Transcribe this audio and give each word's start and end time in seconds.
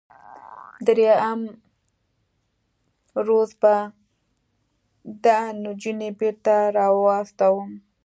دریم 0.85 1.41
روز 3.27 3.49
به 3.61 3.73
دا 5.23 5.39
نجونې 5.63 6.09
بیرته 6.19 6.55
راواستوم. 6.77 7.69